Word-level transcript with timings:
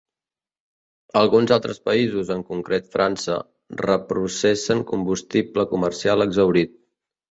Alguns 1.21 1.53
altres 1.57 1.81
països, 1.91 2.33
en 2.37 2.43
concret 2.49 2.91
França, 2.97 3.37
reprocessen 3.87 4.85
combustible 4.97 5.71
comercial 5.77 6.31
exhaurit. 6.31 6.79